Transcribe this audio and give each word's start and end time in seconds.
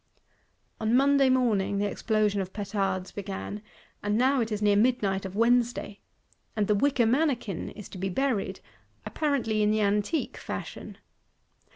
On 0.79 0.95
Monday 0.95 1.29
morning 1.29 1.77
the 1.77 1.85
explosion 1.85 2.41
of 2.41 2.53
petards 2.53 3.11
began: 3.11 3.61
and 4.01 4.17
now 4.17 4.41
it 4.41 4.51
is 4.51 4.59
near 4.59 4.75
midnight 4.75 5.25
of 5.25 5.35
Wednesday; 5.35 5.99
and 6.55 6.65
the 6.65 6.73
"wicker 6.73 7.05
Mannequin" 7.05 7.69
is 7.69 7.87
to 7.89 7.99
be 7.99 8.09
buried,—apparently 8.09 9.61
in 9.61 9.69
the 9.69 9.81
Antique 9.81 10.37
fashion. 10.37 10.97